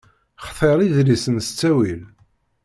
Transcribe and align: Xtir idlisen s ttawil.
Xtir 0.47 0.79
idlisen 0.85 1.35
s 1.41 1.47
ttawil. 1.49 2.01